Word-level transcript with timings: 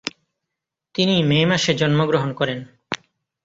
তিনি 0.95 1.15
মে 1.23 1.39
মাসে 1.45 1.71
জন্মগ্রহণ 1.73 2.29
করেন। 2.33 2.59